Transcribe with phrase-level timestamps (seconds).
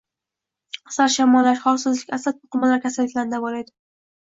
[0.91, 3.79] Asal shamollash, holsizlik, asab to‘qimalari kasalliklarini davolaydi.